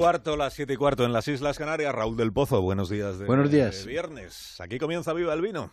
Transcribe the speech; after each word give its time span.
Cuarto, 0.00 0.34
las 0.34 0.54
siete 0.54 0.72
y 0.72 0.76
cuarto 0.76 1.04
en 1.04 1.12
las 1.12 1.28
Islas 1.28 1.58
Canarias. 1.58 1.94
Raúl 1.94 2.16
del 2.16 2.32
Pozo, 2.32 2.62
buenos 2.62 2.88
días. 2.88 3.18
De, 3.18 3.26
buenos 3.26 3.50
días. 3.50 3.84
De 3.84 3.90
viernes. 3.90 4.58
Aquí 4.58 4.78
comienza 4.78 5.12
Viva 5.12 5.34
el 5.34 5.42
Vino. 5.42 5.70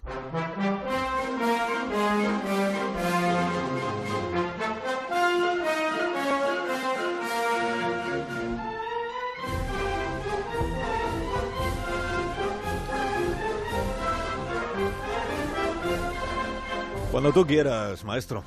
Cuando 17.12 17.32
tú 17.32 17.48
quieras, 17.48 18.04
maestro. 18.04 18.44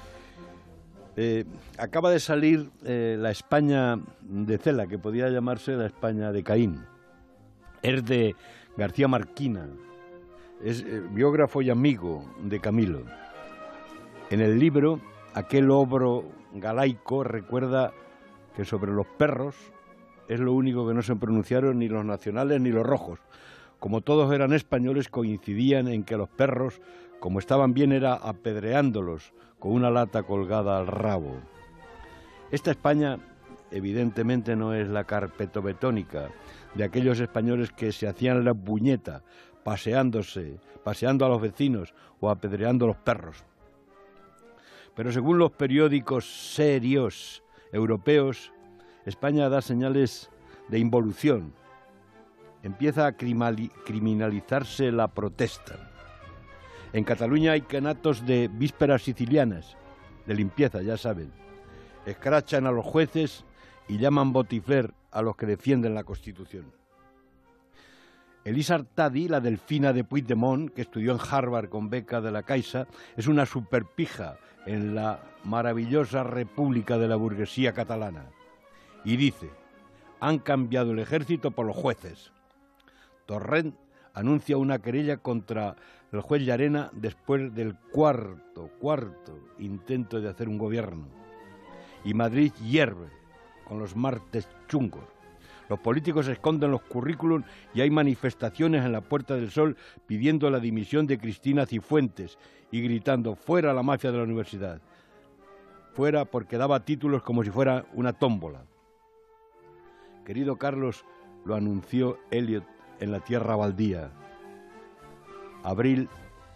Eh, 1.17 1.45
acaba 1.79 2.11
de 2.11 2.21
salir 2.21 2.71
eh, 2.85 3.17
la 3.19 3.31
España 3.31 3.99
de 4.23 4.59
Cela, 4.59 4.87
que 4.87 4.99
podía 4.99 5.29
llamarse 5.29 5.73
la 5.73 5.87
España 5.87 6.33
de 6.33 6.43
Caín. 6.43 6.85
Es 7.83 8.05
de 8.05 8.37
García 8.77 9.09
Marquina, 9.09 9.69
es 10.63 10.83
eh, 10.83 11.03
biógrafo 11.11 11.63
y 11.63 11.71
amigo 11.71 12.25
de 12.43 12.61
Camilo. 12.61 13.03
En 14.31 14.41
el 14.41 14.59
libro, 14.59 15.01
aquel 15.35 15.71
obro 15.71 16.25
galaico 16.53 17.25
recuerda 17.25 17.93
que 18.55 18.65
sobre 18.65 18.93
los 18.93 19.07
perros 19.07 19.57
es 20.29 20.39
lo 20.39 20.53
único 20.53 20.87
que 20.87 20.95
no 20.95 21.03
se 21.03 21.17
pronunciaron 21.17 21.79
ni 21.79 21.89
los 21.89 22.05
nacionales 22.05 22.61
ni 22.61 22.71
los 22.71 22.87
rojos. 22.87 23.19
Como 23.81 24.03
todos 24.03 24.33
eran 24.33 24.53
españoles, 24.53 25.09
coincidían 25.09 25.89
en 25.89 26.05
que 26.05 26.17
los 26.17 26.29
perros, 26.29 26.81
como 27.21 27.39
estaban 27.39 27.75
bien, 27.75 27.93
era 27.93 28.15
apedreándolos 28.15 29.33
con 29.59 29.73
una 29.73 29.91
lata 29.91 30.23
colgada 30.23 30.79
al 30.79 30.87
rabo. 30.87 31.37
Esta 32.51 32.71
España 32.71 33.19
evidentemente 33.71 34.57
no 34.57 34.75
es 34.75 34.89
la 34.89 35.05
carpetobetónica 35.05 36.31
de 36.75 36.85
aquellos 36.85 37.21
españoles 37.21 37.71
que 37.71 37.93
se 37.93 38.09
hacían 38.09 38.45
la 38.45 38.55
puñeta 38.55 39.23
paseándose, 39.63 40.59
paseando 40.83 41.27
a 41.27 41.29
los 41.29 41.41
vecinos 41.41 41.95
o 42.21 42.31
apedreando 42.31 42.87
a 42.87 42.89
los 42.89 42.97
perros. 42.97 43.45
Pero 44.95 45.13
según 45.13 45.39
los 45.39 45.53
periódicos 45.53 46.25
serios 46.55 47.45
europeos, 47.73 48.53
España 49.05 49.49
da 49.49 49.63
señales 49.63 50.31
de 50.69 50.79
involución. 50.79 51.53
Empieza 52.63 53.07
a 53.07 53.13
criminalizarse 53.13 54.91
la 54.93 55.09
protesta. 55.09 55.90
En 56.93 57.05
Cataluña 57.05 57.53
hay 57.53 57.61
canatos 57.61 58.27
de 58.27 58.49
vísperas 58.49 59.03
sicilianas, 59.03 59.77
de 60.27 60.35
limpieza, 60.35 60.83
ya 60.83 60.97
saben. 60.97 61.33
Escrachan 62.05 62.67
a 62.67 62.73
los 62.73 62.85
jueces 62.85 63.45
y 63.89 63.99
llaman 63.99 64.33
botifler 64.33 64.93
a 65.13 65.23
los 65.23 65.37
que 65.37 65.47
defienden 65.47 65.95
la 65.95 66.03
Constitución. 66.03 66.73
Elisa 68.43 68.75
Artadi, 68.75 69.29
la 69.29 69.41
delfina 69.41 69.93
de 69.93 70.03
Puigdemont, 70.03 70.73
que 70.73 70.83
estudió 70.83 71.13
en 71.13 71.19
Harvard 71.21 71.69
con 71.69 71.91
beca 71.91 72.21
de 72.21 72.33
la 72.33 72.43
Caixa, 72.43 72.89
es 73.17 73.29
una 73.29 73.47
superpija 73.47 74.39
en 74.67 74.95
la 74.95 75.21
maravillosa 75.45 76.25
república 76.25 76.99
de 76.99 77.07
la 77.07 77.17
burguesía 77.17 77.73
catalana. 77.73 78.25
Y 79.05 79.17
dice, 79.17 79.51
han 80.21 80.39
cambiado 80.39 80.93
el 80.93 80.99
ejército 80.99 81.51
por 81.51 81.67
los 81.67 81.77
jueces. 81.77 82.33
Torrent 83.27 83.77
anuncia 84.15 84.57
una 84.57 84.81
querella 84.81 85.19
contra 85.19 85.77
el 86.13 86.21
juez 86.21 86.43
Llarena 86.43 86.91
después 86.93 87.55
del 87.55 87.77
cuarto, 87.93 88.71
cuarto 88.79 89.39
intento 89.59 90.21
de 90.21 90.29
hacer 90.29 90.49
un 90.49 90.59
gobierno. 90.59 91.07
Y 92.05 92.15
Madrid 92.15 92.53
hierve 92.65 93.09
con 93.65 93.79
los 93.79 93.95
martes 93.95 94.49
chungos. 94.69 95.05
Los 95.69 95.79
políticos 95.79 96.27
esconden 96.27 96.73
los 96.73 96.83
currículums 96.83 97.47
y 97.73 97.81
hay 97.81 97.91
manifestaciones 97.91 98.85
en 98.85 98.91
la 98.91 99.03
Puerta 99.03 99.37
del 99.37 99.53
Sol 99.53 99.77
pidiendo 100.07 100.51
la 100.51 100.59
dimisión 100.59 101.07
de 101.07 101.19
Cristina 101.19 101.65
Cifuentes 101.65 102.39
y 102.73 102.81
gritando 102.81 103.37
fuera 103.37 103.73
la 103.73 103.85
mafia 103.85 104.11
de 104.11 104.19
la 104.19 104.25
universidad. 104.25 104.81
Fuera 105.93 106.25
porque 106.25 106.59
daba 106.59 106.85
títulos 106.85 107.23
como 107.23 107.45
si 107.45 107.51
fuera 107.51 107.87
una 107.93 108.13
tómbola. 108.13 108.65
Querido 110.25 110.57
Carlos, 110.57 111.05
lo 111.45 111.55
anunció 111.55 112.19
Elliot 112.33 112.65
en 113.01 113.13
la 113.13 113.21
tierra 113.21 113.57
baldía. 113.57 114.11
Abril 115.63 116.09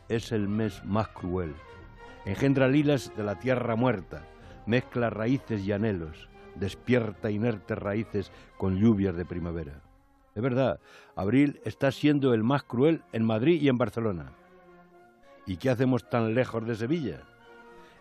es 0.09 0.33
el 0.33 0.49
mes 0.49 0.85
más 0.85 1.09
cruel. 1.09 1.55
Engendra 2.25 2.69
lilas 2.69 3.13
de 3.17 3.25
la 3.25 3.39
tierra 3.39 3.77
muerta, 3.77 4.27
mezcla 4.67 5.11
raíces 5.11 5.67
y 5.67 5.73
anhelos, 5.73 6.29
despierta 6.55 7.31
inertes 7.31 7.79
raíces 7.79 8.33
con 8.57 8.79
lluvias 8.79 9.17
de 9.17 9.25
primavera. 9.25 9.81
Es 10.35 10.43
verdad, 10.43 10.81
abril 11.15 11.61
está 11.65 11.93
siendo 11.93 12.35
el 12.35 12.43
más 12.43 12.65
cruel 12.65 13.03
en 13.13 13.25
Madrid 13.25 13.61
y 13.61 13.69
en 13.69 13.79
Barcelona. 13.79 14.33
¿Y 15.47 15.57
qué 15.57 15.71
hacemos 15.71 16.09
tan 16.09 16.35
lejos 16.35 16.67
de 16.67 16.75
Sevilla? 16.75 17.21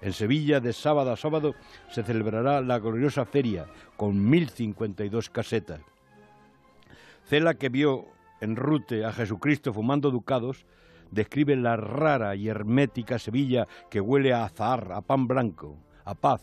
En 0.02 0.14
Sevilla, 0.14 0.60
de 0.60 0.74
sábado 0.74 1.12
a 1.12 1.18
sábado, 1.18 1.56
se 1.90 2.04
celebrará 2.04 2.62
la 2.62 2.80
gloriosa 2.80 3.26
feria 3.26 3.68
con 3.96 4.30
1052 4.30 5.30
casetas. 5.30 5.82
Cela, 7.26 7.54
que 7.54 7.70
vio 7.70 8.08
en 8.44 8.56
rute 8.56 9.06
a 9.06 9.14
Jesucristo 9.14 9.74
fumando 9.74 10.12
ducados, 10.12 10.66
describe 11.12 11.56
la 11.56 11.78
rara 11.78 12.36
y 12.36 12.50
hermética 12.50 13.18
Sevilla 13.18 13.68
que 13.90 14.02
huele 14.02 14.34
a 14.34 14.46
azahar, 14.46 14.92
a 14.92 15.02
pan 15.02 15.28
blanco, 15.28 15.78
a 16.04 16.14
paz, 16.16 16.42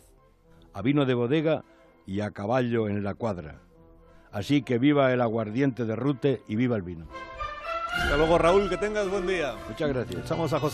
a 0.72 0.82
vino 0.82 1.04
de 1.04 1.14
bodega 1.14 1.64
y 2.06 2.20
a 2.20 2.30
caballo 2.30 2.88
en 2.88 3.04
la 3.04 3.14
cuadra. 3.14 3.60
Así 4.32 4.62
que 4.62 4.78
viva 4.78 5.12
el 5.12 5.20
aguardiente 5.20 5.84
de 5.84 5.96
rute 5.96 6.42
y 6.48 6.56
viva 6.56 6.76
el 6.76 6.82
vino. 6.82 7.06
Hasta 7.92 8.16
luego, 8.16 8.38
Raúl, 8.38 8.68
que 8.68 8.76
tengas 8.76 9.10
buen 9.10 9.26
día. 9.26 9.54
Muchas 9.68 9.88
gracias. 9.88 10.24
Echamos 10.24 10.52
a 10.52 10.60
José 10.60 10.68